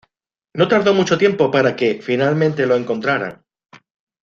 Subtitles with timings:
[0.55, 3.43] No tardó mucho tiempo para que, finalmente, lo encontraran.